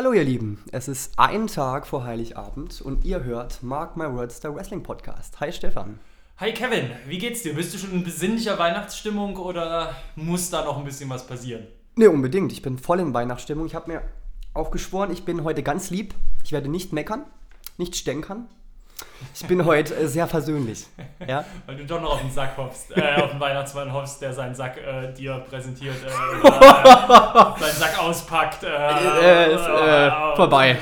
[0.00, 4.40] Hallo ihr Lieben, es ist ein Tag vor Heiligabend und ihr hört Mark My Words,
[4.40, 5.38] der Wrestling Podcast.
[5.40, 5.98] Hi Stefan.
[6.38, 7.54] Hi Kevin, wie geht's dir?
[7.54, 11.66] Bist du schon in besinnlicher Weihnachtsstimmung oder muss da noch ein bisschen was passieren?
[11.96, 12.50] Ne, unbedingt.
[12.50, 13.66] Ich bin voll in Weihnachtsstimmung.
[13.66, 14.02] Ich habe mir
[14.54, 16.14] aufgeschworen, ich bin heute ganz lieb.
[16.44, 17.26] Ich werde nicht meckern,
[17.76, 18.48] nicht stänkern.
[19.34, 20.86] Ich bin heute äh, sehr versöhnlich.
[21.26, 21.44] Ja?
[21.66, 24.54] Weil du doch noch auf den Sack hoffst, äh, auf den Weihnachtsmann hoffst, der seinen
[24.54, 28.64] Sack äh, dir präsentiert, äh, oder, seinen Sack auspackt.
[28.64, 29.64] Äh, Äh, ist,
[30.36, 30.76] vorbei.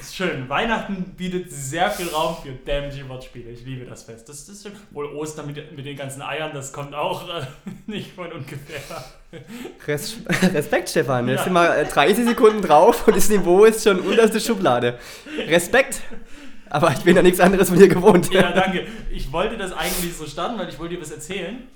[0.00, 0.48] Ist schön.
[0.48, 3.50] Weihnachten bietet sehr viel Raum für dämliche Wortspiele.
[3.50, 4.28] Ich liebe das Fest.
[4.28, 4.72] Das, das ist schön.
[4.90, 7.22] Wohl Ostern mit, mit den ganzen Eiern, das kommt auch
[7.86, 8.80] nicht von ungefähr.
[9.86, 10.16] Res
[10.54, 11.28] Respekt, Stefan.
[11.28, 14.98] Jetzt sind wir äh, 30 Sekunden drauf und das Niveau ist schon unterste Schublade.
[15.46, 16.02] Respekt.
[16.70, 18.32] Aber ich bin ja nichts anderes von dir gewohnt.
[18.32, 18.86] Ja, danke.
[19.10, 21.66] Ich wollte das eigentlich so starten, weil ich wollte dir was erzählen.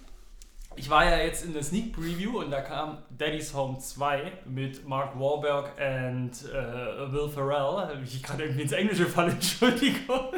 [0.74, 4.88] Ich war ja jetzt in der Sneak Preview und da kam Daddy's Home 2 mit
[4.88, 7.98] Mark Wahlberg und äh, Will Ferrell.
[8.02, 10.32] Ich gerade irgendwie ins Englische falle, Entschuldigung.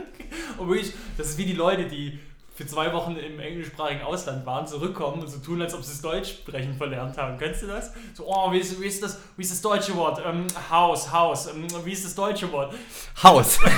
[0.58, 2.18] Und wirklich, das ist wie die Leute, die
[2.54, 6.00] für zwei Wochen im englischsprachigen Ausland waren, zurückkommen und so tun, als ob sie das
[6.02, 7.36] Deutsch sprechen verlernt haben.
[7.36, 7.92] Kennst du das?
[8.14, 10.22] So, oh, wie ist, wie ist, das, wie ist das deutsche Wort?
[10.24, 11.48] Ähm, Haus, Haus.
[11.48, 12.74] Ähm, wie ist das deutsche Wort?
[13.22, 13.58] Haus.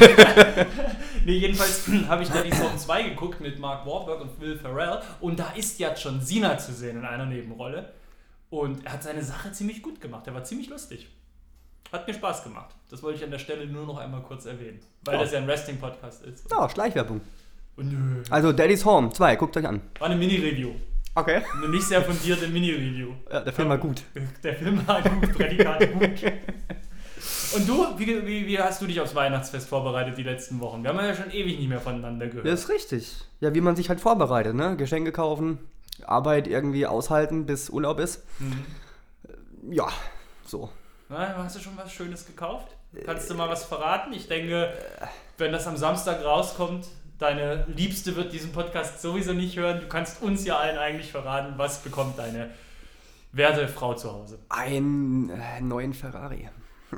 [1.25, 5.01] Nee, jedenfalls habe ich da die Song 2 geguckt mit Mark Wahlberg und Will Ferrell
[5.21, 7.93] und da ist ja John Cena zu sehen in einer Nebenrolle
[8.49, 10.25] und er hat seine Sache ziemlich gut gemacht.
[10.29, 11.09] Er war ziemlich lustig.
[11.91, 12.75] Hat mir Spaß gemacht.
[12.91, 15.21] Das wollte ich an der Stelle nur noch einmal kurz erwähnen, weil Oh.
[15.21, 16.49] das ja ein Wrestling-Podcast ist.
[16.51, 17.21] Ja, Schleichwerbung.
[17.77, 19.83] Nö, Also Daddy's Home 2, guckt euch an.
[19.99, 20.73] war eine Mini-Review.
[21.15, 21.43] Okay.
[21.57, 23.13] Eine nicht sehr fundierte Mini-Review.
[23.33, 24.03] Ja, der Film war gut.
[24.43, 26.33] Der Film war gut, Prädikat gut.
[27.55, 30.83] Und du, wie, wie, wie hast du dich aufs Weihnachtsfest vorbereitet die letzten Wochen?
[30.83, 32.47] Wir haben ja schon ewig nicht mehr voneinander gehört.
[32.47, 33.17] Das ist richtig.
[33.41, 34.77] Ja, wie man sich halt vorbereitet, ne?
[34.77, 35.59] Geschenke kaufen,
[36.05, 38.23] Arbeit irgendwie aushalten, bis Urlaub ist.
[38.39, 39.73] Mhm.
[39.73, 39.89] Ja,
[40.45, 40.71] so.
[41.09, 42.69] Na, hast du schon was Schönes gekauft?
[43.05, 44.13] Kannst du mal was verraten?
[44.13, 44.73] Ich denke,
[45.39, 46.87] wenn das am Samstag rauskommt,
[47.19, 49.81] deine Liebste wird diesen Podcast sowieso nicht hören.
[49.81, 52.51] Du kannst uns ja allen eigentlich verraten, was bekommt deine
[53.33, 54.39] werte Frau zu Hause.
[54.49, 56.49] Einen äh, neuen Ferrari.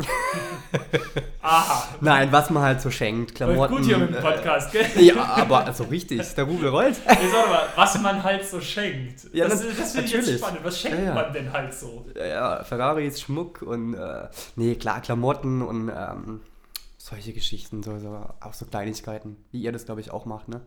[1.42, 1.88] Aha.
[2.00, 3.38] Nein, was man halt so schenkt.
[3.40, 3.76] Läuft Klamotten.
[3.76, 4.86] gut hier mit dem äh, Podcast, gell?
[4.96, 6.96] Ja, aber also richtig, der Rubel rollt.
[7.08, 9.32] Ich sag mal, was man halt so schenkt.
[9.32, 10.60] Ja, das das finde ich jetzt spannend.
[10.62, 11.14] Was schenkt Ja, ja.
[11.14, 12.04] man denn halt so?
[12.14, 16.40] Ja, Ferraris, Schmuck und äh, nee, klar, Klamotten und ähm,
[17.08, 18.08] solche Geschichten, so, so,
[18.40, 20.60] auch so Kleinigkeiten, wie ihr das glaube ich auch macht, ne?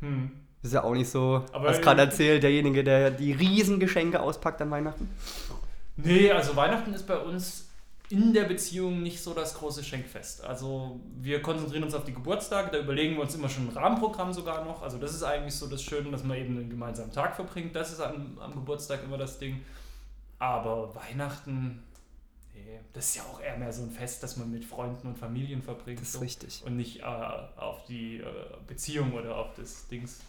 [0.00, 0.30] Hm.
[0.62, 4.70] Ist ja auch nicht so, Aber- was gerade erzählt, derjenige, der die Riesengeschenke auspackt an
[4.70, 5.10] Weihnachten.
[5.96, 7.68] Nee, also Weihnachten ist bei uns
[8.10, 10.42] in der Beziehung nicht so das große Schenkfest.
[10.44, 14.32] Also wir konzentrieren uns auf die Geburtstage, da überlegen wir uns immer schon ein Rahmenprogramm
[14.32, 14.82] sogar noch.
[14.82, 17.74] Also das ist eigentlich so das Schöne, dass man eben einen gemeinsamen Tag verbringt.
[17.76, 19.60] Das ist am, am Geburtstag immer das Ding.
[20.38, 21.82] Aber Weihnachten,
[22.74, 25.18] nee, das ist ja auch eher mehr so ein Fest, das man mit Freunden und
[25.18, 26.00] Familien verbringt.
[26.00, 26.18] Das ist so.
[26.20, 26.62] richtig.
[26.66, 28.24] Und nicht äh, auf die äh,
[28.66, 30.20] Beziehung oder auf das Dings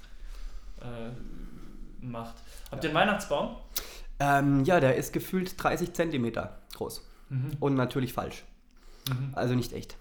[0.82, 2.36] äh, macht.
[2.72, 3.56] Habt ihr einen Weihnachtsbaum?
[4.20, 7.52] Ähm, ja, der ist gefühlt 30 Zentimeter groß Mhm.
[7.60, 8.44] und natürlich falsch.
[9.10, 9.32] Mhm.
[9.34, 9.96] Also nicht echt.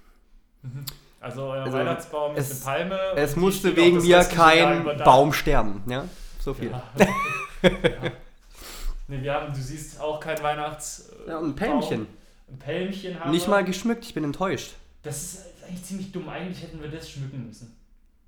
[1.20, 3.00] Also euer Also, Weihnachtsbaum ist es- eine Palme.
[3.16, 4.84] Es musste wegen mir kein.
[5.04, 6.04] Baum sterben, ja?
[6.40, 6.70] So viel.
[6.70, 6.82] Ja.
[7.62, 8.10] ja.
[9.08, 11.10] Nee, wir haben, du siehst auch kein Weihnachts.
[11.26, 12.04] Ja, und ein Pelmchen.
[12.06, 12.14] Baum.
[12.48, 14.74] Ein Pelmchen haben Nicht mal geschmückt, ich bin enttäuscht.
[15.02, 16.28] Das ist eigentlich ziemlich dumm.
[16.28, 17.76] Eigentlich hätten wir das schmücken müssen.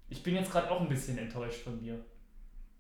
[0.09, 1.99] Ich bin jetzt gerade auch ein bisschen enttäuscht von dir.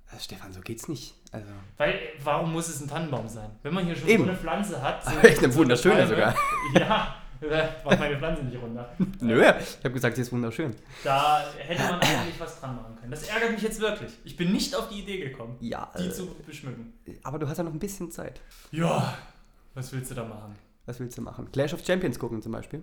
[0.08, 1.14] Also, Stefan, so geht's nicht.
[1.32, 3.50] Also, Weil, äh, warum muss es ein Tannenbaum sein?
[3.62, 4.24] Wenn man hier schon Eben.
[4.24, 5.04] so eine Pflanze hat.
[5.12, 6.36] So, Echt eine so wunderschöne Palme, sogar.
[6.74, 8.94] Ja, äh, mach meine Pflanze nicht runter.
[9.20, 10.74] nö, ich habe gesagt, sie ist wunderschön.
[11.02, 13.10] Da hätte man eigentlich was dran machen können.
[13.10, 14.12] Das ärgert mich jetzt wirklich.
[14.24, 16.92] Ich bin nicht auf die Idee gekommen, Ja, die äh, zu beschmücken.
[17.24, 18.40] aber du hast ja noch ein bisschen Zeit.
[18.70, 19.18] Ja,
[19.74, 20.54] was willst du da machen?
[20.86, 21.50] Was willst du machen?
[21.52, 22.82] Clash of Champions gucken zum Beispiel.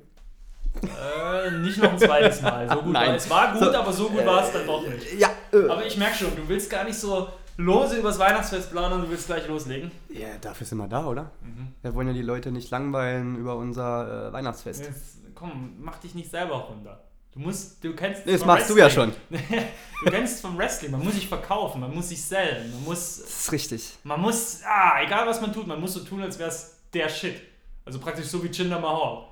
[0.82, 2.68] Äh, nicht noch ein zweites Mal.
[2.70, 3.08] So gut Nein.
[3.10, 3.30] war es.
[3.30, 5.20] war gut, So, aber so gut war es dann doch nicht.
[5.20, 7.28] Ja, äh, Aber ich merke schon, du willst gar nicht so
[7.58, 9.92] lose übers Weihnachtsfest planen und du willst gleich loslegen.
[10.10, 11.32] ja, dafür sind wir da, oder?
[11.42, 11.68] Mhm.
[11.84, 14.82] Wir wollen ja die Leute nicht langweilen über unser äh, Weihnachtsfest.
[14.86, 17.04] Jetzt, komm, mach dich nicht selber runter.
[17.32, 19.14] Du musst, du kennst Nee, das machst du ja Wrestling.
[19.30, 19.40] schon.
[20.06, 23.30] Du kennst vom Wrestling, man muss sich verkaufen, man muss sich sellen, man muss, Das
[23.46, 23.98] ist richtig.
[24.04, 27.08] man muss, ah, egal was man tut, man muss so tun, als wäre es der
[27.08, 27.42] Shit.
[27.86, 29.26] Also praktisch so wie Jinder Mahal.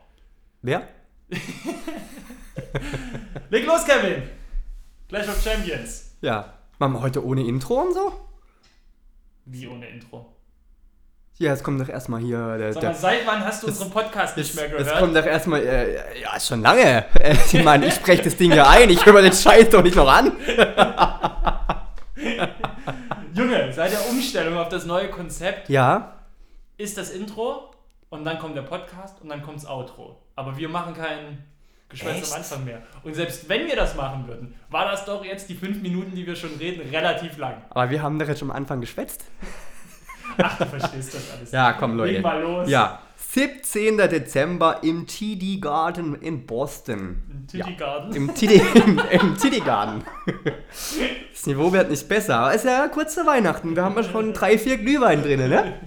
[0.62, 0.88] Wer?
[3.50, 4.24] Leg los, Kevin!
[5.08, 6.16] Clash of Champions.
[6.22, 6.54] Ja.
[6.80, 8.14] Machen wir heute ohne Intro und so?
[9.46, 10.34] Wie ohne Intro.
[11.38, 12.58] Ja, es kommt doch erstmal hier.
[12.58, 14.72] Der, Sag mal, der, seit wann hast du das- unseren Podcast nicht es, mehr es
[14.86, 15.00] gehört?
[15.00, 15.62] kommt doch erstmal.
[15.66, 17.06] Äh, ja, schon lange.
[17.20, 18.90] Äh, ich meine, ich spreche das Ding ja ein.
[18.90, 20.32] Ich höre mir den Scheiß doch nicht noch an.
[23.34, 26.20] Junge, seit der Umstellung auf das neue Konzept Ja.
[26.78, 27.71] ist das Intro
[28.12, 30.18] und dann kommt der Podcast und dann kommt das Outro.
[30.36, 31.44] Aber wir machen kein
[31.90, 32.82] Geschwätz am Anfang mehr.
[33.04, 36.28] Und selbst wenn wir das machen würden, war das doch jetzt die fünf Minuten, die
[36.28, 37.56] wir schon reden, relativ lang.
[37.70, 39.26] Aber wir haben doch jetzt schon am Anfang geschwätzt.
[40.38, 41.52] Ach, du verstehst das alles.
[41.52, 42.14] Ja, komm, Leute.
[42.14, 42.70] Leg mal los.
[42.70, 43.98] Ja, 17.
[43.98, 47.24] Dezember im TD Garden in Boston.
[47.30, 48.16] Im Titty Garden.
[48.16, 50.04] Im TD, im, im TD Garden.
[51.32, 53.76] Das Niveau wird nicht besser, aber es ist ja kurz zu Weihnachten.
[53.76, 55.80] Wir haben ja schon drei, vier Glühwein drin, ne?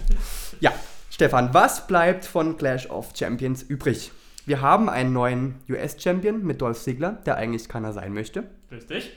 [0.59, 0.73] Ja,
[1.15, 4.11] Stefan, was bleibt von Clash of Champions übrig?
[4.45, 8.49] Wir haben einen neuen US-Champion mit Dolph Ziggler, der eigentlich keiner sein möchte.
[8.69, 9.13] Richtig.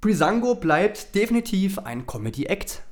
[0.00, 2.82] Brisango bleibt definitiv ein Comedy-Act.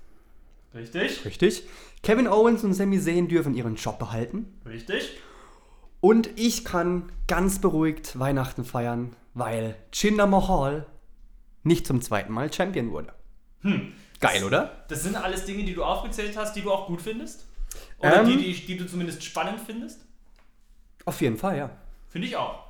[0.74, 1.24] Richtig.
[1.24, 1.68] Richtig.
[2.02, 4.52] Kevin Owens und Sami Zayn dürfen ihren Job behalten.
[4.66, 5.16] Richtig.
[6.00, 10.88] Und ich kann ganz beruhigt Weihnachten feiern, weil Jinder Mahal
[11.62, 13.12] nicht zum zweiten Mal Champion wurde.
[13.60, 13.92] Hm.
[14.18, 14.84] Geil, oder?
[14.88, 17.46] Das sind alles Dinge, die du aufgezählt hast, die du auch gut findest?
[17.98, 18.26] Oder Ähm.
[18.28, 20.00] die, die, die du zumindest spannend findest?
[21.04, 21.70] Auf jeden Fall, ja.
[22.08, 22.64] Finde ich auch.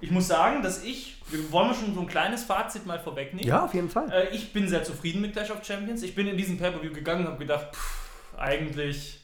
[0.00, 3.46] Ich muss sagen, dass ich, wir wollen wir schon so ein kleines Fazit mal vorwegnehmen.
[3.48, 4.10] Ja, auf jeden Fall.
[4.10, 6.02] Äh, ich bin sehr zufrieden mit Clash of Champions.
[6.02, 9.20] Ich bin in diesen Pay-Per-View gegangen und habe gedacht, pff, eigentlich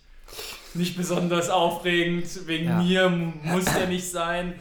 [0.75, 2.79] nicht besonders aufregend, wegen Ja.
[2.81, 4.59] mir muss der nicht sein.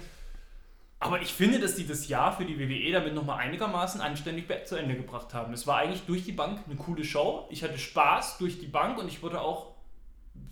[1.00, 4.76] Aber ich finde, dass die das Jahr für die WWE damit nochmal einigermaßen anständig zu
[4.76, 5.54] Ende gebracht haben.
[5.54, 7.46] Es war eigentlich durch die Bank eine coole Show.
[7.52, 9.74] Ich hatte Spaß durch die Bank und ich wurde auch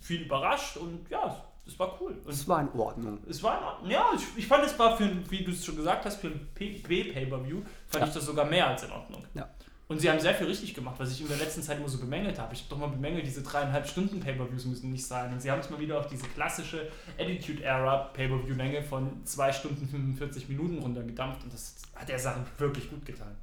[0.00, 1.36] viel überrascht und ja,
[1.66, 2.12] es war cool.
[2.24, 3.18] Und Es war in Ordnung.
[3.28, 3.90] es war, in Ordnung.
[3.90, 6.48] ja, ich, ich fand es war für, wie du es schon gesagt hast, für ein
[6.54, 8.08] B-Pay-Per-View, fand Ja.
[8.08, 9.24] ich das sogar mehr als in Ordnung.
[9.34, 9.48] Ja.
[9.88, 11.98] Und sie haben sehr viel richtig gemacht, was ich in der letzten Zeit immer so
[11.98, 12.52] bemängelt habe.
[12.54, 15.32] Ich habe doch mal bemängelt, diese dreieinhalb Stunden Pay-Per-Views müssen nicht sein.
[15.32, 20.48] Und sie haben es mal wieder auf diese klassische Attitude-Era Pay-Per-View-Länge von 2 Stunden 45
[20.48, 21.44] Minuten runtergedampft.
[21.44, 23.36] Und das hat der Sache wirklich gut getan.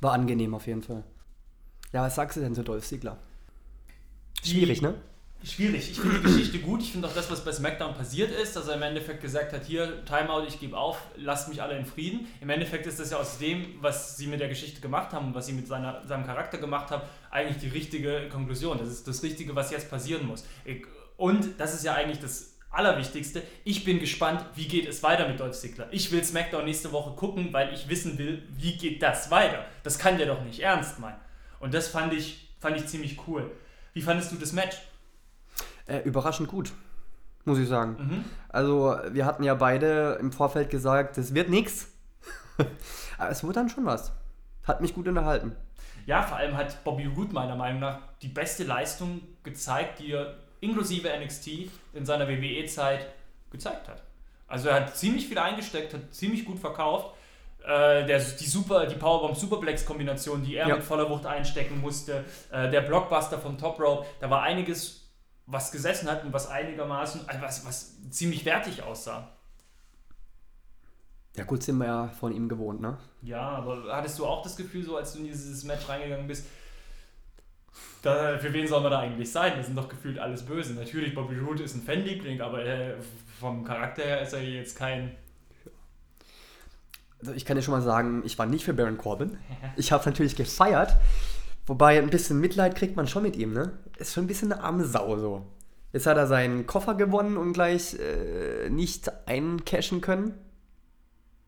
[0.00, 1.04] War angenehm auf jeden Fall.
[1.92, 3.16] Ja, was sagst du denn zu Dolph Ziggler?
[4.42, 4.94] Schwierig, ne?
[5.42, 5.90] Schwierig.
[5.90, 6.82] Ich finde die Geschichte gut.
[6.82, 9.64] Ich finde auch das, was bei SmackDown passiert ist, dass er im Endeffekt gesagt hat,
[9.64, 12.26] hier, Timeout, ich gebe auf, lasst mich alle in Frieden.
[12.42, 15.46] Im Endeffekt ist das ja aus dem, was sie mit der Geschichte gemacht haben was
[15.46, 18.78] sie mit seiner, seinem Charakter gemacht haben, eigentlich die richtige Konklusion.
[18.78, 20.44] Das ist das Richtige, was jetzt passieren muss.
[21.16, 23.42] Und das ist ja eigentlich das Allerwichtigste.
[23.64, 25.88] Ich bin gespannt, wie geht es weiter mit Dolph Ziggler.
[25.90, 29.64] Ich will SmackDown nächste Woche gucken, weil ich wissen will, wie geht das weiter.
[29.82, 31.18] Das kann der doch nicht ernst meinen.
[31.60, 33.50] Und das fand ich, fand ich ziemlich cool.
[33.92, 34.76] Wie fandest du das Match?
[35.86, 36.72] Äh, überraschend gut,
[37.44, 37.96] muss ich sagen.
[37.98, 38.24] Mhm.
[38.48, 41.88] Also, wir hatten ja beide im Vorfeld gesagt, es wird nix.
[43.18, 44.12] Aber es wurde dann schon was.
[44.66, 45.56] Hat mich gut unterhalten.
[46.06, 50.34] Ja, vor allem hat Bobby Roode meiner Meinung nach die beste Leistung gezeigt, die er
[50.60, 51.48] inklusive NXT
[51.94, 53.06] in seiner WWE-Zeit
[53.50, 54.02] gezeigt hat.
[54.48, 57.14] Also er hat ziemlich viel eingesteckt, hat ziemlich gut verkauft.
[57.62, 60.76] Äh, der, die Super, die Powerbomb Superplex Kombination, die er Ja.
[60.76, 64.99] mit voller Wucht einstecken musste, äh, der Blockbuster vom Top Rope, da war einiges,
[65.50, 69.28] was gesessen hat und was einigermaßen, äh, was, was ziemlich wertig aussah.
[71.36, 72.98] Ja, gut, sind wir ja von ihm gewohnt, ne?
[73.22, 76.44] Ja, aber hattest du auch das Gefühl, so als du in dieses Match reingegangen bist,
[78.02, 79.52] da, für wen soll man da eigentlich sein?
[79.56, 80.74] Das sind doch gefühlt alles Böse.
[80.74, 82.94] Natürlich, Bobby Roode ist ein Fanliebling, aber äh,
[83.38, 85.14] vom Charakter her ist er jetzt kein.
[87.20, 89.38] Also, ich kann dir schon mal sagen, ich war nicht für Baron Corbin.
[89.76, 90.96] Ich habe natürlich gefeiert.
[91.70, 93.78] Wobei, ein bisschen Mitleid kriegt man schon mit ihm, ne?
[93.96, 95.46] Ist schon ein bisschen eine arme Sau so.
[95.92, 100.34] Jetzt hat er seinen Koffer gewonnen und gleich äh, nicht eincashen können.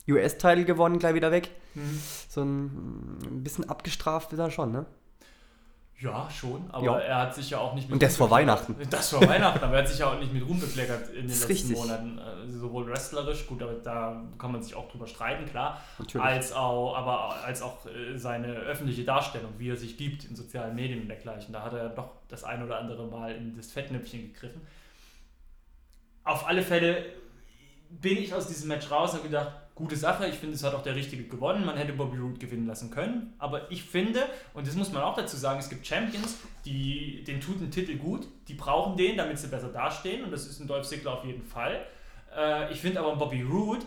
[0.09, 1.51] US-Title gewonnen, gleich wieder weg.
[2.29, 4.87] So ein, ein bisschen abgestraft ist er schon, ne?
[6.03, 6.99] Ja, schon, aber Ja.
[6.99, 7.93] er hat sich ja auch nicht mit.
[7.95, 8.29] Und das vor.
[8.29, 8.75] Weihnachten.
[8.91, 11.29] Das vor Weihnachten, aber er hat sich ja auch nicht mit Ruhm bekleckert in den
[11.29, 11.77] letzten richtig.
[11.77, 12.19] Monaten.
[12.19, 15.81] Äh, sowohl wrestlerisch, gut, aber da kann man sich auch drüber streiten, klar.
[15.99, 16.27] Natürlich.
[16.27, 20.75] Als auch, aber als auch äh, seine öffentliche Darstellung, wie er sich gibt in sozialen
[20.75, 21.53] Medien und dergleichen.
[21.53, 24.63] Da hat er doch das ein oder andere Mal in das Fettnäpfchen gegriffen.
[26.25, 27.05] Auf alle Fälle
[27.91, 30.75] bin ich aus diesem Match raus und habe gedacht, gute Sache, ich finde, es hat
[30.75, 31.65] auch der Richtige gewonnen.
[31.65, 33.35] Man hätte Bobby Roode gewinnen lassen können.
[33.39, 34.25] Aber ich finde,
[34.55, 37.97] und das muss man auch dazu sagen, es gibt Champions, die, den tut ein Titel
[37.97, 40.25] gut, die brauchen den, damit sie besser dastehen.
[40.25, 41.87] Und das ist ein Dolph Ziggler auf jeden Fall.
[42.37, 43.85] Äh, ich finde aber Bobby Roode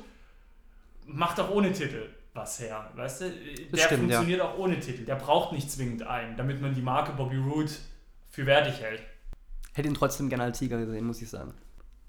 [1.06, 2.90] macht auch ohne Titel was her.
[2.96, 3.30] Weißt du?
[3.30, 4.18] Der stimmt, ja.
[4.18, 5.06] funktioniert auch ohne Titel.
[5.06, 7.72] Der braucht nicht zwingend einen, damit man die Marke Bobby Roode
[8.30, 9.02] für wertig hält.
[9.74, 11.54] Hätte ihn trotzdem gerne als Sieger gesehen, muss ich sagen.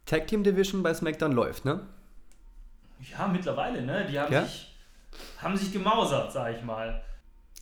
[0.04, 1.80] Tag Team Division bei SmackDown läuft, ne?
[3.00, 4.06] Ja, mittlerweile, ne?
[4.10, 4.44] Die haben, Ja?
[4.44, 4.74] sich,
[5.38, 7.02] haben sich gemausert, sag ich mal.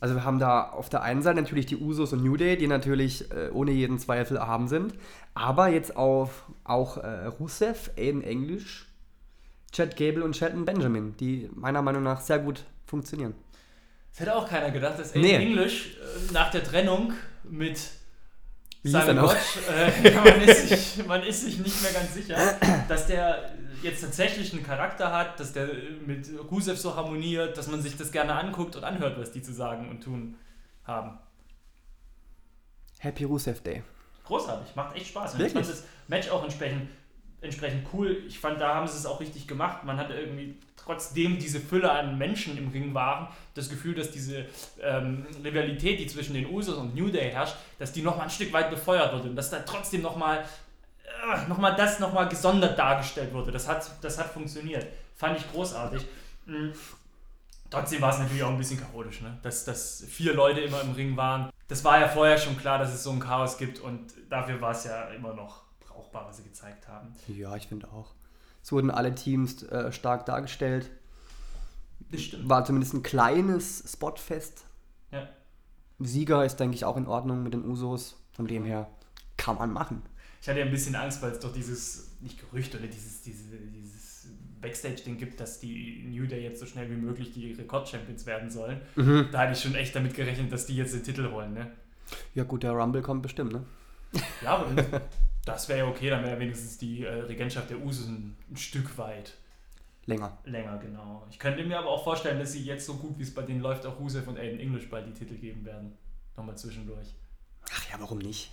[0.01, 2.67] Also wir haben da auf der einen Seite natürlich die Usos und New Day, die
[2.67, 4.93] natürlich äh, ohne jeden Zweifel erhaben sind.
[5.33, 8.87] Aber jetzt auf auch äh, Rusev, Aiden English,
[9.71, 13.33] Chad Gable und Shelton Benjamin, die meiner Meinung nach sehr gut funktionieren.
[14.11, 15.35] Das hätte auch keiner gedacht, dass Aiden Nee.
[15.35, 17.13] English äh, nach der Trennung
[17.43, 17.79] mit
[18.83, 19.17] Simon?
[19.17, 22.37] Gotch, äh, man, ist sich, man ist sich nicht mehr ganz sicher,
[22.87, 23.51] dass der
[23.83, 25.67] jetzt tatsächlich einen Charakter hat, dass der
[26.05, 29.53] mit Rusev so harmoniert, dass man sich das gerne anguckt und anhört, was die zu
[29.53, 30.35] sagen und tun
[30.83, 31.17] haben.
[32.99, 33.83] Happy Rusev Day.
[34.25, 35.33] Großartig, macht echt Spaß.
[35.33, 35.61] Und Wirklich?
[35.61, 36.89] Ich fand das Match auch entsprechend,
[37.41, 38.23] entsprechend cool.
[38.27, 39.83] Ich fand, da haben sie es auch richtig gemacht.
[39.83, 44.45] Man hatte irgendwie trotzdem diese Fülle an Menschen im Ring waren, das Gefühl, dass diese
[44.81, 48.53] ähm, Rivalität, die zwischen den Usos und New Day herrscht, dass die nochmal ein Stück
[48.53, 50.45] weit befeuert wurde und dass da trotzdem nochmal
[51.23, 53.51] äh, noch mal das nochmal gesondert dargestellt wurde.
[53.51, 54.85] Das hat, das hat funktioniert.
[55.15, 56.05] Fand ich großartig.
[56.45, 56.73] Mhm.
[57.69, 59.37] Trotzdem war es natürlich auch ein bisschen chaotisch, ne?
[59.41, 61.49] dass, dass vier Leute immer im Ring waren.
[61.67, 64.71] Das war ja vorher schon klar, dass es so ein Chaos gibt und dafür war
[64.71, 67.15] es ja immer noch brauchbar, was sie gezeigt haben.
[67.27, 68.13] Ja, ich finde auch.
[68.61, 70.91] Es wurden alle Teams äh, stark dargestellt.
[72.11, 72.47] Das stimmt.
[72.47, 74.65] War zumindest ein kleines Spotfest.
[75.11, 75.27] Ja.
[75.99, 78.15] Sieger ist, denke ich, auch in Ordnung mit den Usos.
[78.33, 78.89] Von dem her
[79.37, 80.03] kann man machen.
[80.45, 83.57] Ich hatte ja ein bisschen Angst, weil es doch dieses, nicht Gerücht oder dieses, diese,
[83.73, 84.27] dieses
[84.61, 88.79] Backstage-Ding gibt, dass die New Day jetzt so schnell wie möglich die Rekord-Champions werden sollen.
[88.95, 89.29] Mhm.
[89.31, 91.71] Da hatte ich schon echt damit gerechnet, dass die jetzt den Titel holen, ne?
[92.35, 93.63] Ja gut, der Rumble kommt bestimmt, ne?
[94.43, 95.01] Ja, aber
[95.45, 98.55] das wäre ja okay, dann wäre ja wenigstens die äh, Regentschaft der Usos ein, ein
[98.55, 99.33] Stück weit
[100.05, 100.37] Länger.
[100.45, 101.25] länger, genau.
[101.31, 103.61] Ich könnte mir aber auch vorstellen, dass sie jetzt so gut, wie es bei denen
[103.61, 105.93] läuft, auch Rusev und Aiden English bald die Titel geben werden.
[106.37, 107.15] Nochmal zwischendurch.
[107.73, 108.51] Ach ja, warum nicht?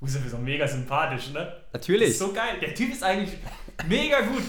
[0.00, 1.52] Rusev ist auch mega sympathisch, ne?
[1.72, 2.10] Natürlich.
[2.10, 2.58] Ist so geil.
[2.60, 3.36] Der Typ ist eigentlich
[3.86, 4.42] mega gut.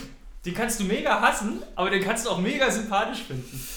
[0.45, 3.67] Den kannst du mega hassen, aber den kannst du auch mega sympathisch finden.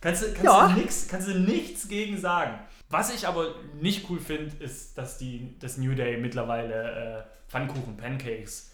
[0.00, 0.68] Kannst du, kannst Ja.
[0.68, 2.58] du, nix, kannst du nichts gegen sagen.
[2.90, 7.96] Was ich aber nicht cool finde, ist, dass die das New Day mittlerweile äh, Pfannkuchen,
[7.96, 8.72] Pancakes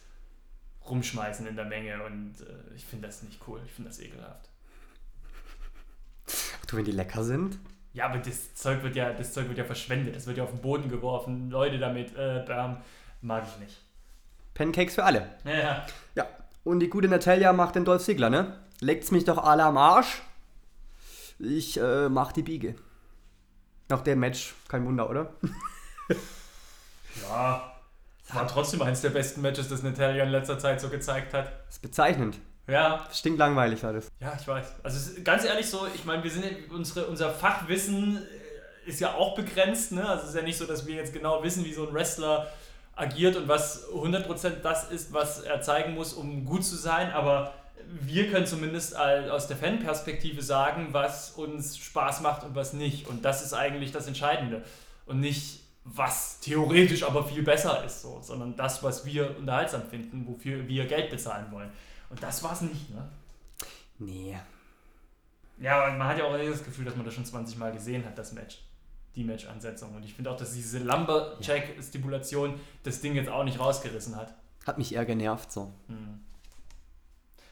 [0.88, 3.60] rumschmeißen in der Menge und äh, ich finde das nicht cool.
[3.64, 4.48] Ich finde das ekelhaft.
[6.60, 7.58] Ach du, wenn die lecker sind?
[7.92, 10.14] Ja, aber das Zeug wird ja, das Zeug wird ja verschwendet.
[10.14, 11.50] Das wird ja auf den Boden geworfen.
[11.50, 12.78] Leute damit, äh, bam,
[13.20, 13.76] mag ich nicht.
[14.54, 15.28] Pancakes für alle.
[15.44, 15.86] Ja.
[16.14, 16.26] Ja.
[16.62, 18.58] Und die gute Natalia macht den Dolph Ziggler, ne?
[18.80, 20.22] Leckt's mich doch alle am Arsch.
[21.38, 22.74] Ich äh, mach die Biege.
[23.88, 25.32] Nach dem Match, kein Wunder, oder?
[27.28, 27.72] Ja,
[28.32, 31.46] war trotzdem eines der besten Matches, das Natalia in letzter Zeit so gezeigt hat.
[31.66, 32.38] Das ist bezeichnend.
[32.70, 34.10] Ja, Stinkt langweilig alles.
[34.20, 34.66] ja, ich weiß.
[34.82, 39.34] Also ganz ehrlich so, ich meine, wir sind unsere, unser Fachwissen äh, ist ja auch
[39.34, 40.08] begrenzt, ne?
[40.08, 42.46] Also es ist ja nicht so, dass wir jetzt genau wissen, wie so ein Wrestler
[42.94, 47.54] agiert und was 100% das ist, was er zeigen muss, um gut zu sein, aber
[47.90, 53.08] wir können zumindest aus der Fanperspektive sagen, was uns Spaß macht und was nicht.
[53.08, 54.62] Und das ist eigentlich das Entscheidende.
[55.06, 60.26] Und nicht, was theoretisch aber viel besser ist, so, sondern das, was wir unterhaltsam finden,
[60.28, 61.70] wofür wir Geld bezahlen wollen.
[62.10, 63.08] Und das war es nicht, ne?
[63.98, 64.36] Nee.
[65.58, 68.04] Ja, aber man hat ja auch das Gefühl, dass man das schon 20 Mal gesehen
[68.04, 68.62] hat, das Match.
[69.14, 69.94] Die Match-Ansetzung.
[69.94, 74.34] Und ich finde auch, dass diese Lumberjack-Stipulation das Ding jetzt auch nicht rausgerissen hat.
[74.66, 75.72] Hat mich eher genervt, so.
[75.88, 76.20] Hm.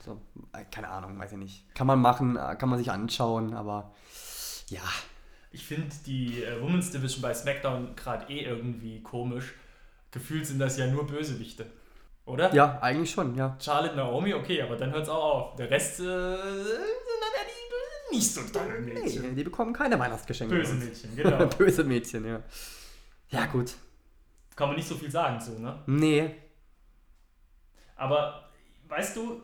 [0.04, 0.20] so.
[0.52, 1.74] äh, Keine Ahnung, weiß ich nicht.
[1.74, 3.94] Kann man machen, äh, kann man sich anschauen, aber
[4.68, 4.82] ja.
[5.50, 9.54] Ich finde die äh, Women's Division bei SmackDown gerade eh irgendwie komisch.
[10.10, 11.66] Gefühlt sind das ja nur Bösewichte.
[12.28, 12.54] Oder?
[12.54, 13.56] Ja, eigentlich schon, ja.
[13.58, 15.56] Charlotte Naomi, okay, aber dann hört es auch auf.
[15.56, 19.22] Der Rest äh, sind dann ja die nicht so tolle Mädchen.
[19.22, 20.54] Nee, die bekommen keine Weihnachtsgeschenke.
[20.54, 20.74] Böse.
[20.74, 21.46] Mädchen, genau.
[21.58, 22.42] Böse Mädchen, ja.
[23.30, 23.74] Ja, gut.
[24.54, 25.82] Kann man nicht so viel sagen zu, ne?
[25.86, 26.34] Nee.
[27.96, 28.50] Aber
[28.88, 29.42] weißt du,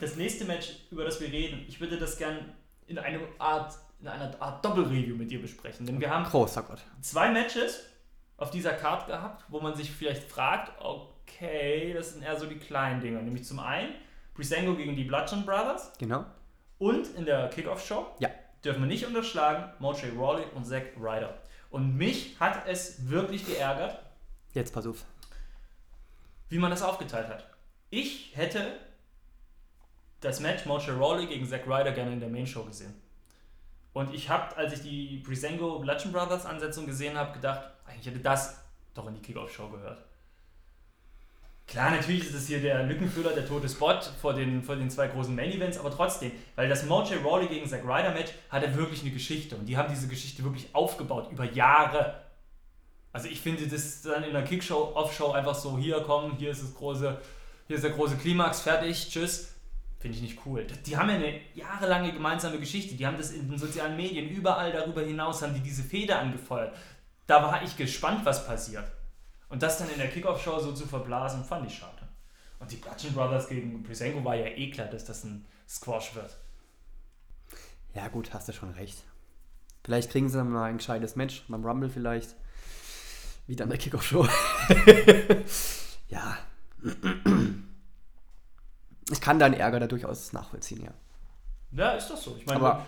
[0.00, 2.54] das nächste Match, über das wir reden, ich würde das gern
[2.86, 5.86] in eine Art, in einer Art Doppelreview mit dir besprechen.
[5.86, 6.80] Denn wir haben Großer Gott.
[7.00, 7.84] zwei Matches
[8.36, 10.72] auf dieser Card gehabt, wo man sich vielleicht fragt,
[11.26, 13.20] okay, das sind eher so die kleinen Dinger.
[13.22, 13.94] Nämlich zum einen
[14.34, 16.24] Breezango gegen die Bludgeon Brothers Genau.
[16.78, 18.30] und in der Kickoff-Show Ja.
[18.64, 21.38] dürfen wir nicht unterschlagen, Moche Rawley und Zack Ryder.
[21.70, 23.98] Und mich hat es wirklich geärgert,
[24.52, 25.04] Jetzt pass auf.
[26.48, 27.48] wie man das aufgeteilt hat.
[27.90, 28.78] Ich hätte
[30.20, 32.94] das Match Moche Rawley gegen Zack Ryder gerne in der Main Show gesehen.
[33.92, 38.18] Und ich habe, als ich die Breezango Bludgeon Brothers Ansetzung gesehen habe, gedacht, eigentlich hätte
[38.20, 38.60] das
[38.94, 40.04] doch in die Kickoff-Show gehört.
[41.66, 45.08] Klar, natürlich ist es hier der Lückenfüller, der tote Spot vor den, vor den zwei
[45.08, 49.10] großen Main-Events, aber trotzdem, weil das Moche Rawley gegen Zack Ryder Match hatte wirklich eine
[49.10, 52.20] Geschichte und die haben diese Geschichte wirklich aufgebaut über Jahre.
[53.12, 56.62] Also ich finde das dann in der Kickshow, Off-Show einfach so, hier komm, hier ist
[56.62, 57.18] das große,
[57.66, 59.54] hier ist der große Klimax, fertig, tschüss.
[59.98, 60.66] Finde ich nicht cool.
[60.84, 62.94] Die haben ja eine jahrelange gemeinsame Geschichte.
[62.94, 66.76] Die haben das in den sozialen Medien, überall darüber hinaus, haben die diese Feder angefeuert.
[67.26, 68.84] Da war ich gespannt, was passiert.
[69.48, 72.08] Und das dann in der Kickoff-Show so zu verblasen, fand ich schade.
[72.58, 76.36] Und die Bludgeon Brothers gegen Prisenko war ja eh klar, dass das ein Squash wird.
[77.94, 79.04] Ja, gut, hast du schon recht.
[79.84, 82.34] Vielleicht kriegen sie dann mal ein gescheites Match, beim Rumble vielleicht.
[83.46, 84.26] Wieder eine Kickoff-Show.
[86.08, 86.38] ja.
[89.10, 90.92] Ich kann deinen Ärger da durchaus nachvollziehen, ja.
[91.72, 92.36] Ja, ist doch so.
[92.38, 92.86] Ich meine, Aber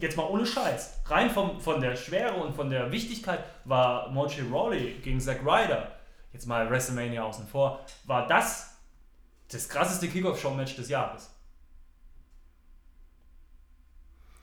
[0.00, 1.00] jetzt mal ohne Scheiß.
[1.06, 5.92] Rein vom, von der Schwere und von der Wichtigkeit war Mochi Rawley gegen Zack Ryder,
[6.32, 8.76] jetzt mal WrestleMania außen vor, war das
[9.50, 11.30] das krasseste Kickoff-Show-Match des Jahres.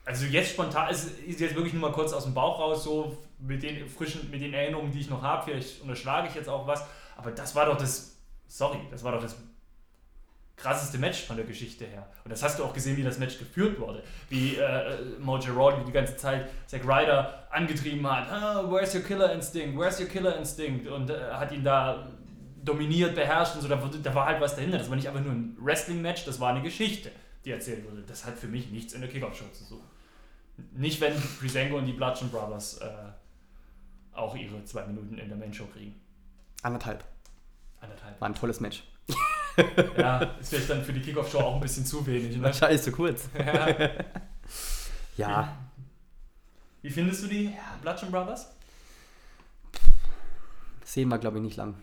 [0.05, 3.17] Also jetzt spontan, es ist jetzt wirklich nur mal kurz aus dem Bauch raus, so
[3.39, 6.67] mit den frischen, mit den Erinnerungen, die ich noch habe, vielleicht unterschlage ich jetzt auch
[6.67, 6.85] was,
[7.15, 9.37] aber das war doch das, sorry, das war doch das
[10.55, 12.07] krasseste Match von der Geschichte her.
[12.23, 14.03] Und das hast du auch gesehen, wie das Match geführt wurde.
[14.29, 18.29] Wie äh, Mojo Rawley die ganze Zeit Zack Ryder angetrieben hat.
[18.31, 19.77] Ah, where's your Killer Instinct?
[19.77, 20.87] Where's your Killer Instinct?
[20.87, 22.07] Und äh, hat ihn da
[22.63, 23.67] dominiert, beherrscht und so.
[23.67, 24.77] Da, da war halt was dahinter.
[24.77, 27.11] Das war nicht einfach nur ein Wrestling-Match, das war eine Geschichte,
[27.43, 28.03] die erzählt wurde.
[28.03, 29.87] Das hat für mich nichts in der Kickoff-Show zu suchen.
[30.71, 32.89] Nicht, wenn Brisengo und die Bludgeon Brothers äh,
[34.13, 35.99] auch ihre zwei Minuten in der Main-Show kriegen.
[36.61, 37.03] anderthalb.
[37.81, 38.21] Anderthalb.
[38.21, 38.83] War ein tolles Match.
[39.97, 42.35] Ja, ist vielleicht dann für die Kickoff-Show auch ein bisschen zu wenig.
[42.37, 42.43] Ne?
[42.43, 43.29] Wahrscheinlich zu kurz.
[43.37, 43.89] Ja.
[45.15, 45.57] Ja,
[46.81, 48.49] Wie findest du die Bludgeon Brothers?
[50.83, 51.75] sehen wir, glaube ich, nicht lang.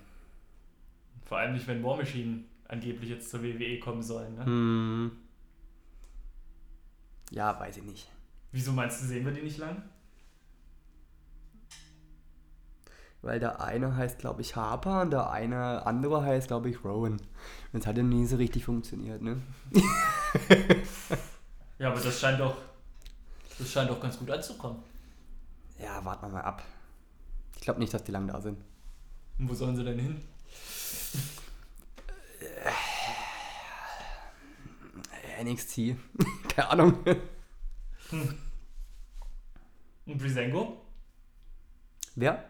[1.24, 4.34] Vor allem nicht, wenn War Machine angeblich jetzt zur WWE kommen sollen.
[4.34, 4.44] Ne?
[4.44, 5.12] Hm.
[7.30, 8.10] Ja, weiß ich nicht.
[8.52, 9.82] Wieso meinst du, sehen wir die nicht lang?
[13.22, 17.20] Weil der eine heißt, glaube ich, Harper und der eine andere heißt, glaube ich, Rowan.
[17.72, 19.40] Es hat ja nie so richtig funktioniert, ne?
[21.78, 22.56] Ja, aber das scheint doch,
[23.58, 24.82] das scheint doch ganz gut anzukommen.
[25.80, 26.62] Ja, warten wir mal ab.
[27.56, 28.58] Ich glaube nicht, dass die lang da sind.
[29.38, 30.20] Und wo sollen sie denn hin?
[35.42, 35.96] NXT.
[36.48, 36.98] Keine Ahnung.
[40.06, 40.85] Und Brisengo?
[42.16, 42.44] Wer?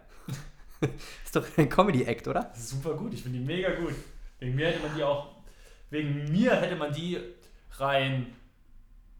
[1.24, 2.44] Ist doch ein Comedy-Act, oder?
[2.44, 3.94] Das super gut, ich finde die mega gut.
[4.40, 5.28] Wegen mir hätte man die auch,
[5.90, 7.18] wegen mir hätte man die
[7.78, 8.34] rein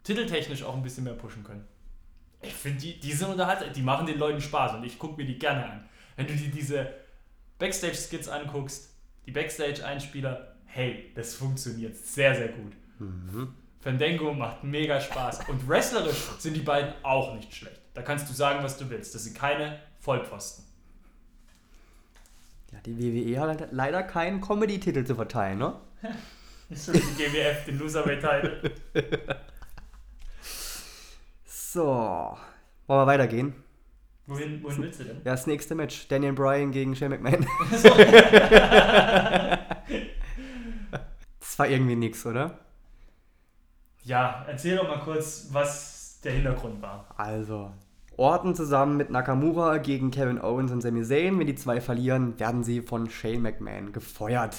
[0.03, 1.65] titeltechnisch auch ein bisschen mehr pushen können.
[2.41, 5.25] Ich finde, die, die sind unterhaltsam, die machen den Leuten Spaß und ich gucke mir
[5.27, 5.89] die gerne an.
[6.15, 6.91] Wenn du dir diese
[7.59, 8.89] Backstage-Skits anguckst,
[9.27, 12.73] die Backstage-Einspieler, hey, das funktioniert sehr, sehr gut.
[13.79, 17.81] Fandango macht mega Spaß und wrestlerisch sind die beiden auch nicht schlecht.
[17.93, 19.13] Da kannst du sagen, was du willst.
[19.13, 20.65] Das sind keine Vollpfosten.
[22.71, 25.75] Ja, die WWE hat halt leider keinen Comedy-Titel zu verteilen, ne?
[26.73, 28.71] So wie die GWF, den Loserweight-Title.
[31.73, 32.37] So.
[32.87, 33.53] Wollen wir weitergehen?
[34.27, 35.17] Wohin, wohin willst du denn?
[35.17, 36.07] Ja, das nächste Match.
[36.09, 37.45] Daniel Bryan gegen Shane McMahon.
[41.39, 42.59] Das war irgendwie nix, oder?
[44.03, 47.05] Ja, erzähl doch mal kurz, was der Hintergrund war.
[47.17, 47.71] Also,
[48.21, 51.39] Orton zusammen mit Nakamura gegen Kevin Owens und Sami Zayn.
[51.39, 54.55] Wenn die zwei verlieren, werden sie von Shane McMahon gefeuert.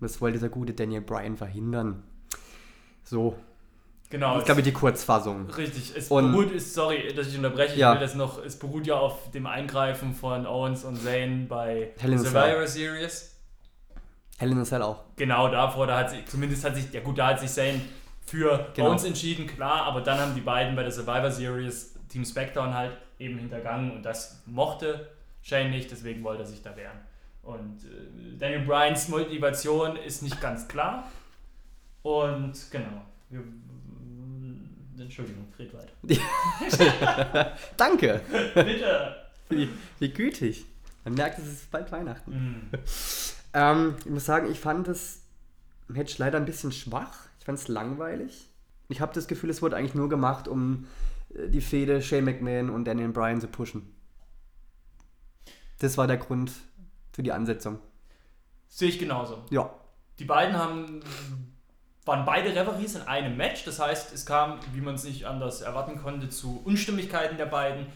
[0.00, 2.02] Und das wollte der gute Daniel Bryan verhindern.
[3.02, 3.36] So,
[4.10, 4.38] Genau.
[4.38, 5.48] ich glaube die Kurzfassung.
[5.50, 7.92] Richtig, es Und- beruht, ist, sorry, dass ich unterbreche, Ja.
[7.94, 11.92] ich will das noch, es beruht ja auf dem Eingreifen von Owens und Zayn bei
[11.98, 12.18] Hell Cell.
[12.18, 13.36] Survivor Series.
[14.38, 15.04] Hell in a Cell auch.
[15.16, 17.80] Genau davor, da hat sich, zumindest hat sich, ja gut, da hat sich Zayn
[18.26, 18.88] für Genau.
[18.88, 22.96] Owens entschieden, klar, aber dann haben die beiden bei der Survivor Series Team SmackDown halt
[23.18, 25.08] eben hintergangen und das mochte
[25.42, 26.98] Shane nicht, deswegen wollte er sich da wehren.
[27.42, 31.10] Und äh, Daniel Bryans Motivation ist nicht ganz klar.
[32.02, 33.06] Und genau.
[33.30, 33.42] Wir,
[34.98, 37.56] Entschuldigung, red weiter.
[37.76, 38.20] Danke.
[38.54, 39.16] Bitte!
[39.48, 39.68] Wie,
[39.98, 40.66] wie gütig.
[41.04, 42.30] Man merkt, es ist bald Weihnachten.
[42.30, 42.70] Mm.
[43.54, 45.22] Ähm, ich muss sagen, ich fand das
[45.88, 47.26] Match leider ein bisschen schwach.
[47.38, 48.46] Ich fand es langweilig.
[48.88, 50.86] Ich habe das Gefühl, es wurde eigentlich nur gemacht, um
[51.30, 53.94] die Fehde Shane McMahon und Daniel Bryan zu pushen.
[55.78, 56.52] Das war der Grund
[57.12, 57.78] für die Ansetzung.
[58.68, 59.44] Sehe ich genauso.
[59.50, 59.70] Ja.
[60.18, 61.00] Die beiden haben,
[62.04, 63.64] waren beide Referees in einem Match.
[63.64, 67.86] Das heißt, es kam, wie man es nicht anders erwarten konnte, zu Unstimmigkeiten der beiden.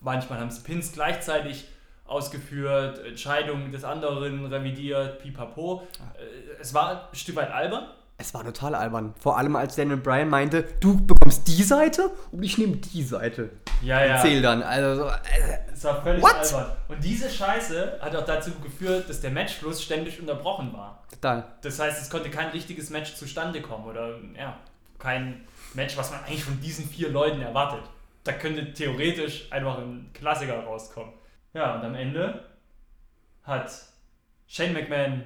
[0.00, 1.66] Manchmal haben sie Pins gleichzeitig
[2.04, 5.86] ausgeführt, Entscheidungen des anderen revidiert, pipapo.
[6.18, 7.88] Äh, Es war ein Stück weit albern.
[8.18, 9.14] Es war total albern.
[9.18, 13.50] Vor allem, als Daniel Bryan meinte, du bekommst die Seite und ich nehme die Seite.
[13.82, 14.62] Ja, Erzähl dann.
[14.62, 16.34] Also so, äh, Es war völlig What?
[16.36, 16.76] albern.
[16.88, 21.02] Und diese Scheiße hat auch dazu geführt, dass der Matchfluss ständig unterbrochen war.
[21.10, 21.44] total.
[21.62, 24.56] Das heißt, es konnte kein richtiges Match zustande kommen oder ja,
[25.00, 25.44] kein
[25.74, 27.82] Match, was man eigentlich von diesen vier Leuten erwartet.
[28.22, 31.12] Da könnte theoretisch einfach ein Klassiker rauskommen.
[31.54, 32.44] Ja, und am Ende
[33.42, 33.72] hat
[34.46, 35.24] Shane McMahon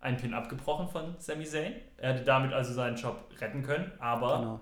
[0.00, 1.74] einen Pin abgebrochen von Sami Zayn.
[1.98, 4.60] Er hätte damit also seinen Job retten können, aber Genau.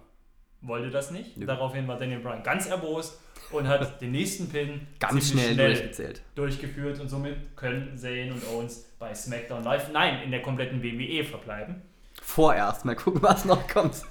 [0.62, 1.36] wollte das nicht.
[1.36, 1.46] Nö.
[1.46, 3.20] Daraufhin war Daniel Bryan ganz erbost
[3.52, 6.22] und hat den nächsten Pin Ganz schnell, durchgezählt.
[6.34, 11.24] durchgeführt und somit können Zayn und Owens bei SmackDown Live, nein, in der kompletten WWE
[11.24, 11.82] verbleiben.
[12.20, 14.02] Vorerst, mal gucken, was noch kommt.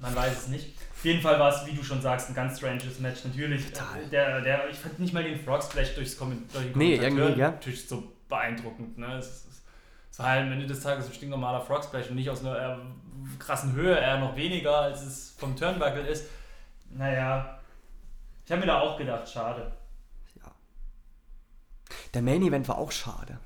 [0.00, 0.74] Man weiß es nicht.
[0.94, 3.24] Auf jeden Fall war es, wie du schon sagst, ein ganz stranges Match.
[3.24, 4.02] Natürlich, Total.
[4.02, 6.94] äh, der, der, ich fand nicht mal den Frog Splash durchs Komment durch den Nee,
[6.96, 7.52] irgendwie, gell?
[7.60, 8.96] Tisch so beeindruckend.
[8.98, 9.16] Ne?
[9.18, 9.62] Es, es,
[10.16, 12.56] es war halt am Ende des Tages ein stinknormaler Frog Splash und nicht aus einer
[12.56, 12.78] äh,
[13.38, 16.24] krassen Höhe, eher noch weniger, als es vom Turnbuckle ist.
[16.88, 17.58] Naja,
[18.46, 19.72] ich habe mir da auch gedacht, schade.
[22.14, 23.38] Der Main Event war auch schade.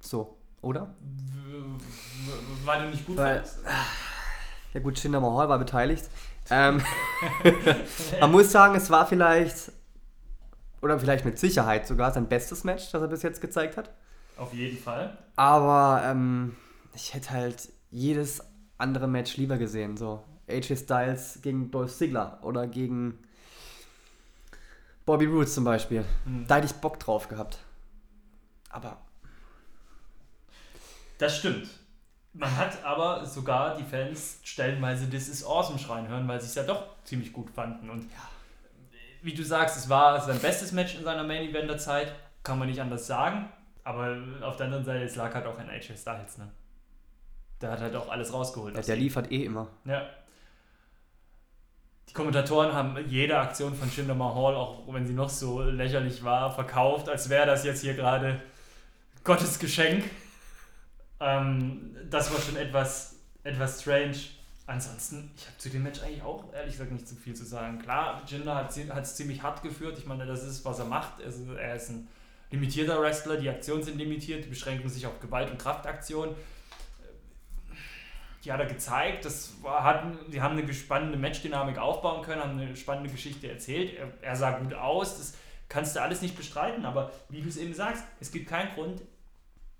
[0.00, 0.94] So, oder?
[2.64, 3.58] Weil du nicht gut Weil- fandst.
[4.72, 6.08] Ja gut, Jinder Mahal war beteiligt.
[6.50, 6.82] Ähm,
[8.20, 9.70] man muss sagen, es war vielleicht,
[10.80, 13.90] oder vielleicht mit Sicherheit sogar, sein bestes Match, das er bis jetzt gezeigt hat.
[14.42, 15.16] Auf jeden Fall.
[15.36, 16.56] Aber ähm,
[16.94, 18.42] ich hätte halt jedes
[18.76, 19.96] andere Match lieber gesehen.
[19.96, 23.20] So AJ Styles gegen Dolph Ziggler oder gegen
[25.06, 26.04] Bobby Roode zum Beispiel.
[26.24, 26.44] Hm.
[26.48, 27.58] Da hätte ich Bock drauf gehabt.
[28.70, 28.98] Aber
[31.18, 31.68] Das stimmt.
[32.32, 36.54] Man hat aber sogar die Fans stellenweise This is Awesome schreien hören, weil sie es
[36.56, 37.90] ja doch ziemlich gut fanden.
[37.90, 38.10] Und
[39.22, 42.68] wie du sagst, es war sein bestes Match in seiner Main Eventer Zeit, kann man
[42.68, 43.48] nicht anders sagen.
[43.84, 46.50] Aber auf der anderen Seite, es lag halt auch in AJ Styles, ne?
[47.60, 48.74] Der hat halt auch alles rausgeholt.
[48.74, 49.68] ja, der liefert eh immer.
[49.84, 50.08] Ja.
[52.08, 56.52] Die Kommentatoren haben jede Aktion von Jinder Mahal, auch wenn sie noch so lächerlich war,
[56.52, 58.40] verkauft, als wäre das jetzt hier gerade
[59.24, 60.04] Gottes Geschenk.
[61.20, 64.16] Ähm, das war schon etwas, etwas strange.
[64.66, 67.78] Ansonsten, ich habe zu dem Match eigentlich auch ehrlich gesagt nicht so viel zu sagen.
[67.78, 69.98] Klar, Jinder hat es ziemlich hart geführt.
[69.98, 71.20] Ich meine, das ist, was er macht.
[71.20, 72.08] Ist, er ist ein
[72.52, 76.36] limitierter Wrestler, die Aktionen sind limitiert, die beschränken sich auf Gewalt- und Kraftaktionen
[78.44, 79.24] die hat er gezeigt.
[79.24, 83.94] Das war, hatten, die haben eine spannende Matchdynamik aufbauen können, haben eine spannende Geschichte erzählt.
[83.96, 85.34] Er, er sah gut aus, das
[85.68, 89.00] kannst du alles nicht bestreiten, aber wie du es eben sagst, es gibt keinen Grund,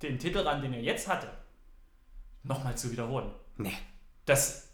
[0.01, 1.29] den Titelrand, den er jetzt hatte,
[2.43, 3.31] nochmal zu wiederholen.
[3.57, 3.75] Nee.
[4.25, 4.69] Das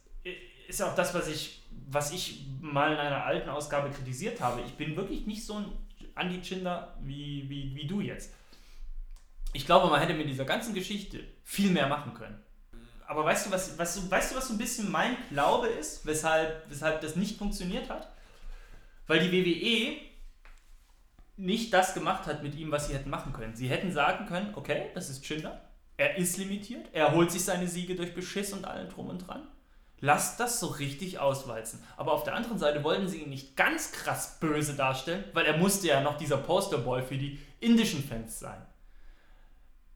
[0.68, 4.61] ist auch das, was ich, was ich mal in einer alten Ausgabe kritisiert habe.
[4.62, 5.66] Ich bin wirklich nicht so ein
[6.18, 8.35] Anti-Chinder wie, wie, wie du jetzt.
[9.52, 12.38] Ich glaube, man hätte mit dieser ganzen Geschichte viel mehr machen können.
[13.07, 16.68] Aber weißt du, was, was, weißt du, was so ein bisschen mein Glaube ist, weshalb,
[16.68, 18.12] weshalb das nicht funktioniert hat?
[19.07, 19.96] Weil die WWE
[21.38, 23.57] nicht das gemacht hat mit ihm, was sie hätten machen können.
[23.57, 25.62] Sie hätten sagen können, okay, das ist Chinder,
[25.96, 29.48] er ist limitiert, er holt sich seine Siege durch Beschiss und allem drum und dran.
[30.00, 31.82] Lasst das so richtig auswalzen.
[31.96, 35.56] Aber auf der anderen Seite wollten sie ihn nicht ganz krass böse darstellen, weil er
[35.56, 38.64] musste ja noch dieser Posterboy für die indischen Fans sein.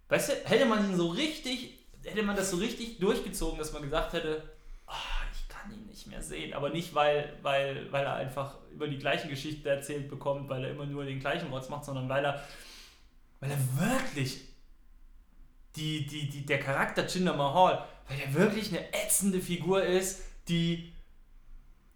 [0.08, 3.82] Weißt du, hätte man ihn so richtig, hätte man das so richtig durchgezogen, dass man
[3.82, 4.42] gesagt hätte,
[4.86, 4.96] "Ah,
[5.32, 6.52] ich kann ihn nicht mehr sehen.
[6.52, 10.70] Aber nicht, weil, weil, weil er einfach über die gleichen Geschichten erzählt bekommt, weil er
[10.72, 12.42] immer nur den gleichen Rotz macht, sondern weil er,
[13.40, 14.40] weil er wirklich
[15.76, 20.92] die, die, die, der Charakter Jinder Mahal, weil er wirklich eine ätzende Figur ist, die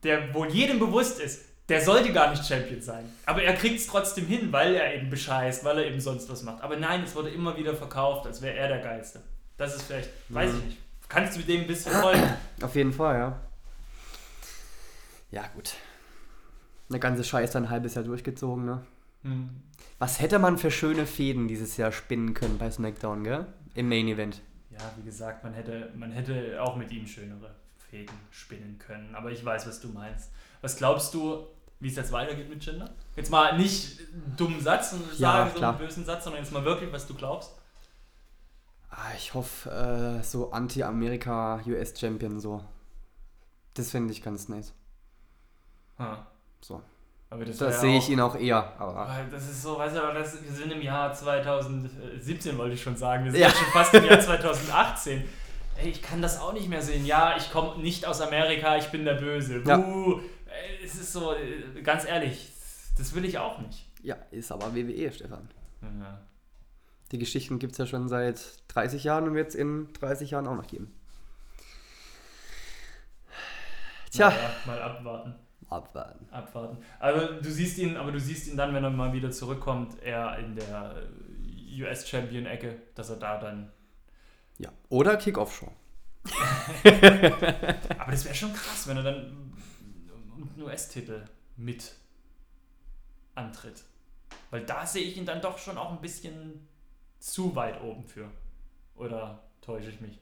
[0.02, 3.10] der wohl jedem bewusst ist, der sollte gar nicht Champion sein.
[3.24, 6.42] Aber er kriegt es trotzdem hin, weil er eben bescheißt, weil er eben sonst was
[6.42, 6.62] macht.
[6.62, 9.20] Aber nein, es wurde immer wieder verkauft, als wäre er der Geilste.
[9.56, 10.78] Das ist vielleicht, weiß ich nicht.
[11.08, 12.22] Kannst du dem ein bisschen folgen?
[12.62, 13.40] Auf jeden Fall, ja.
[15.30, 15.74] Ja, gut.
[16.88, 18.86] Eine ganze Scheiße ein halbes Jahr durchgezogen, ne?
[19.22, 19.50] Hm.
[19.98, 23.46] Was hätte man für schöne Fäden dieses Jahr spinnen können bei SmackDown, gell?
[23.76, 24.42] Im Main Event.
[24.70, 29.14] Ja, wie gesagt, man hätte, man hätte auch mit ihm schönere Fäden spinnen können.
[29.14, 30.30] Aber ich weiß, was du meinst.
[30.60, 31.46] Was glaubst du,
[31.80, 32.90] wie es jetzt weitergeht mit Jinder?
[33.14, 35.70] Jetzt mal nicht einen dummen Satz und Ja, sagen so klar.
[35.70, 37.52] einen bösen Satz, sondern jetzt mal wirklich, was du glaubst.
[38.90, 42.64] Ah, ich hoffe, äh, so Anti-Amerika-US-Champion so.
[43.74, 44.72] Das finde ich ganz nice.
[45.98, 46.26] Ha.
[46.60, 46.82] So.
[47.28, 48.72] Aber das, Das ja sehe auch- ich ihn auch eher.
[48.80, 52.82] Aber Das ist so, weißt du, aber das, wir sind im Jahr 2017, wollte ich
[52.82, 53.24] schon sagen.
[53.24, 53.48] Wir sind Ja.
[53.48, 55.24] ja schon fast im Jahr 2018.
[55.78, 57.04] Ey, ich kann das auch nicht mehr sehen.
[57.04, 59.62] Ja, ich komme nicht aus Amerika, ich bin der Böse.
[59.66, 59.84] Ja.
[60.82, 62.50] Es ist so, äh, ganz ehrlich,
[62.96, 63.84] das will ich auch nicht.
[64.02, 65.48] ja, ist aber WWE, Stefan.
[65.82, 66.20] Ja.
[67.12, 70.46] Die Geschichten gibt es ja schon seit 30 Jahren und wird es in 30 Jahren
[70.46, 70.92] auch noch geben.
[74.10, 75.34] Tja, Naja, mal abwarten.
[75.68, 76.26] Abwarten.
[76.30, 76.78] Abwarten.
[76.98, 80.38] Also du siehst ihn, aber du siehst ihn dann, wenn er mal wieder zurückkommt, eher
[80.38, 83.72] in der äh, US-Champion-Ecke, dass er da dann.
[84.58, 84.70] Ja.
[84.88, 85.70] Oder Kick-Off-Show.
[87.98, 89.16] Aber das wäre schon krass, wenn er dann
[90.36, 91.24] einen US-Titel
[91.56, 91.92] mit
[93.34, 93.84] antritt.
[94.50, 96.66] Weil da sehe ich ihn dann doch schon auch ein bisschen
[97.18, 98.30] zu weit oben für.
[98.96, 100.18] Oder täusche ich mich?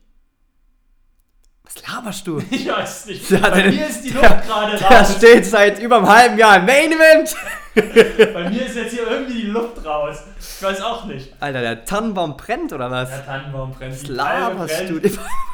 [1.64, 2.38] Was laberst du?
[2.50, 3.30] Ich weiß nicht.
[3.30, 5.16] Ja, Bei der- mir ist die der- Luft gerade Der raus.
[5.16, 7.34] steht seit über einem halben Jahr im Main Event.
[8.34, 10.18] Bei mir ist jetzt hier irgendwie die Luft raus.
[10.38, 11.32] Ich weiß auch nicht.
[11.40, 13.08] Alter, der Tannenbaum brennt oder was?
[13.10, 13.94] Der Tannenbaum brennt.
[13.94, 15.00] Was laberst du?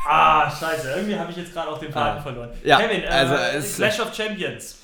[0.06, 0.90] Ah, scheiße.
[0.96, 2.22] Irgendwie habe ich jetzt gerade auch den Faden Ah.
[2.22, 2.50] verloren.
[2.64, 4.76] Ja, Kevin, äh, also es- Clash of Champions.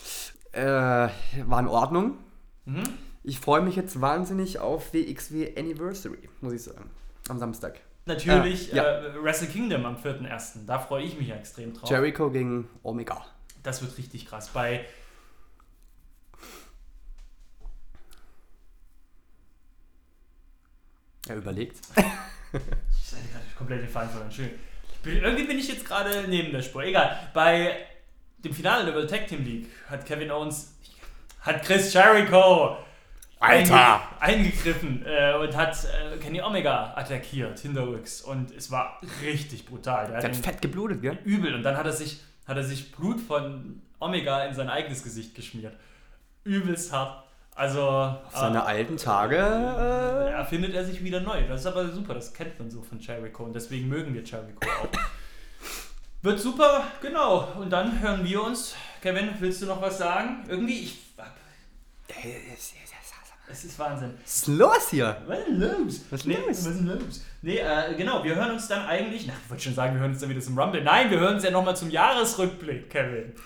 [0.52, 2.16] äh, war in Ordnung.
[2.64, 2.84] Mhm.
[3.24, 6.88] Ich freue mich jetzt wahnsinnig auf WXW Anniversary, muss ich sagen.
[7.28, 7.80] Am Samstag.
[8.07, 8.85] Natürlich Ah, ja.
[9.01, 10.64] äh, Wrestle Kingdom am 4.1.
[10.66, 11.90] Da freue ich mich ja extrem drauf.
[11.90, 13.25] Jericho gegen Omega.
[13.62, 14.49] Das wird richtig krass.
[14.51, 14.87] Bei
[21.29, 21.77] Er überlegt.
[22.53, 24.31] Ich hatte gerade komplett den Faden verloren.
[25.03, 26.83] Bin, irgendwie bin ich jetzt gerade neben der Spur.
[26.85, 27.29] Egal.
[27.35, 27.87] Bei
[28.38, 30.75] dem Finale der World Tag Team League hat Kevin Owens,
[31.40, 32.79] hat Chris Jericho
[33.38, 33.75] Alter!
[33.75, 38.22] einge- eingegriffen äh, und hat äh, Kenny Omega attackiert hinterrücks.
[38.22, 40.07] Und es war richtig brutal.
[40.09, 41.18] Der Der hat ihn fett geblutet, gell?
[41.25, 41.55] übel.
[41.55, 45.35] Und dann hat er sich, hat er sich Blut von Omega in sein eigenes Gesicht
[45.35, 45.75] geschmiert.
[46.44, 47.25] Übelst hart.
[47.55, 47.81] Also.
[47.88, 49.37] Auf seine alten Tage.
[49.37, 51.42] Äh, erfindet er sich wieder neu.
[51.49, 54.61] Das ist aber super, das kennt man so von Jericho und deswegen mögen wir Jericho
[54.62, 54.88] auch.
[56.22, 57.49] Wird super, genau.
[57.59, 58.75] Und dann hören wir uns.
[59.03, 60.44] Kevin, willst du noch was sagen?
[60.49, 60.99] Irgendwie, ich.
[62.09, 62.72] Es
[63.64, 64.14] ist Wahnsinn.
[64.22, 65.22] Was ist los hier?
[65.26, 66.00] Was ist los?
[66.11, 66.46] Was ist los?
[66.48, 67.24] Was ist los?
[67.42, 69.26] Nee, äh, genau, wir hören uns dann eigentlich.
[69.26, 70.82] Na, ich wollte schon sagen, wir hören uns dann wieder zum Rumble.
[70.82, 73.32] Nein, wir hören uns ja nochmal zum Jahresrückblick, Kevin.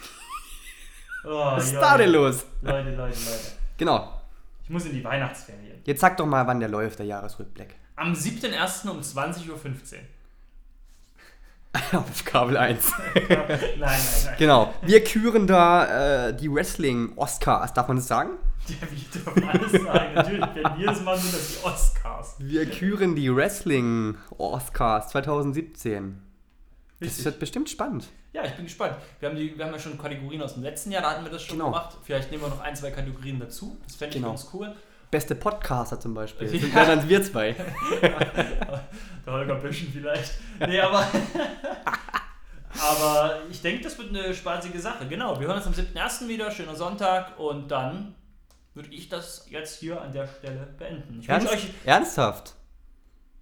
[1.22, 1.84] Oh, Was ist Leute.
[1.86, 2.46] da denn los?
[2.62, 3.52] Leute, Leute, Leute.
[3.76, 4.22] Genau.
[4.64, 5.82] Ich muss in die Weihnachtsferien.
[5.84, 7.74] Jetzt sag doch mal, wann der läuft, der Jahresrückblick.
[7.96, 8.88] Am 7.1.
[8.88, 9.58] um 20.15 Uhr.
[12.00, 12.92] Auf Kabel 1.
[13.14, 14.34] nein, nein, nein.
[14.38, 14.72] Genau.
[14.80, 17.74] Wir küren da äh, die Wrestling-Oscars.
[17.74, 18.30] Darf man das sagen?
[18.68, 20.14] Ja, wir dürfen alles sagen.
[20.14, 22.34] Natürlich, wenn wir das machen, sind das die Oscars.
[22.38, 26.22] Wir küren die Wrestling-Oscars 2017.
[27.00, 27.24] Das Richtig.
[27.24, 28.08] wird bestimmt spannend.
[28.32, 28.94] Ja, ich bin gespannt.
[29.18, 31.32] Wir haben, die, wir haben ja schon Kategorien aus dem letzten Jahr, da hatten wir
[31.32, 31.70] das schon Genau.
[31.70, 31.96] gemacht.
[32.04, 33.76] Vielleicht nehmen wir noch ein, zwei Kategorien dazu.
[33.86, 34.28] Das fände ich Genau.
[34.34, 34.72] ganz cool.
[35.10, 36.46] Beste Podcaster zum Beispiel.
[36.46, 36.60] Das Ja.
[36.60, 37.52] sind ja dann wir zwei.
[39.26, 40.34] Der Holger Büschen vielleicht.
[40.60, 41.04] Nee, aber.
[42.80, 45.06] aber ich denke, das wird eine spaßige Sache.
[45.08, 46.28] Genau, wir hören uns am 7.1.
[46.28, 46.50] wieder.
[46.52, 47.38] Schöner Sonntag.
[47.38, 48.14] Und dann
[48.74, 51.18] würde ich das jetzt hier an der Stelle beenden.
[51.20, 51.52] Ich Ernst?
[51.52, 51.68] euch.
[51.84, 52.54] Ernsthaft?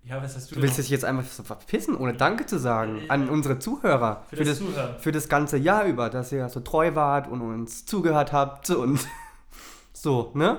[0.05, 3.03] Ja, was hast du Du willst dich jetzt einfach so verpissen, ohne Danke zu sagen
[3.09, 4.25] an unsere Zuhörer.
[4.31, 4.95] für das Zuhören?
[4.99, 9.01] für das ganze Jahr über, dass ihr so treu wart und uns zugehört habt und
[9.93, 10.59] so, ne?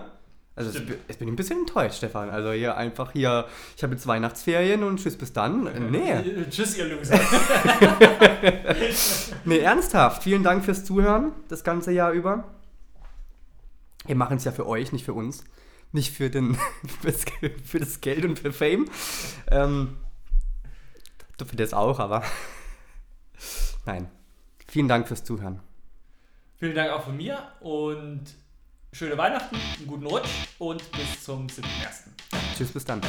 [0.56, 2.30] Also jetzt jetzt bin ich ein bisschen enttäuscht, Stefan.
[2.30, 3.46] Also hier einfach hier,
[3.78, 5.66] ich habe jetzt Weihnachtsferien und tschüss bis dann.
[5.68, 7.18] Äh, Nee, Äh, Tschüss, ihr Loser.
[9.46, 10.22] nee, ernsthaft.
[10.24, 12.44] Vielen Dank fürs Zuhören das ganze Jahr über.
[14.10, 15.44] Wir machen es ja für euch, nicht für uns.
[15.92, 16.56] Nicht für, den,
[17.64, 18.90] für das Geld und für Fame.
[19.52, 19.98] Ähm,
[21.38, 22.24] für das auch, aber
[23.86, 24.10] nein.
[24.68, 25.60] Vielen Dank fürs Zuhören.
[26.58, 28.24] Vielen Dank auch von mir und
[28.92, 31.66] schöne Weihnachten, einen guten Rutsch und bis zum 7.1.
[32.58, 33.02] Tschüss bis dann.